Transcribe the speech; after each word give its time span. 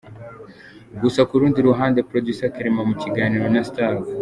Gusa 1.01 1.21
ku 1.29 1.33
rundi 1.39 1.59
ruhande, 1.67 1.99
producer 2.09 2.49
Clement 2.55 2.87
mu 2.89 2.95
kiganiro 3.01 3.45
na 3.53 3.61
Star. 3.67 3.93